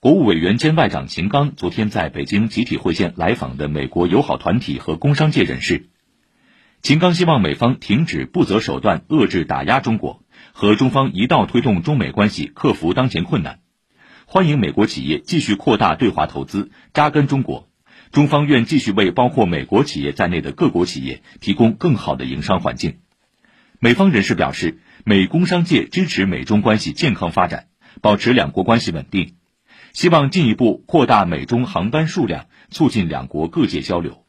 [0.00, 5.88] 国务委员兼外长秦刚昨天在北京集体会见来访的美国友好团体和工商界人士。
[6.82, 10.22] 秦刚希望美方停止不择手段遏制打压中国，
[10.52, 13.58] 和中方一道推动中美关系克服当前困难。
[14.24, 17.68] 欢迎美国企业继续扩大对华投资，扎根中国。
[18.12, 23.00] 中方愿继续为包括美国企业在内的各国企业提供更好的营商环境。
[23.80, 27.66] 美方人士表示，美工商界支持美中关系健康发展，
[28.00, 29.34] 保持两国关系稳定，
[29.98, 34.27] 希望进一步扩大美中航班数量，促进两国各界交流。